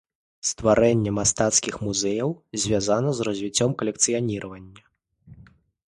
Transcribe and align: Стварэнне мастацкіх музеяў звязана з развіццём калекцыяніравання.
Стварэнне 0.51 1.11
мастацкіх 1.17 1.75
музеяў 1.89 2.31
звязана 2.65 3.09
з 3.19 3.31
развіццём 3.31 3.71
калекцыяніравання. 3.83 4.83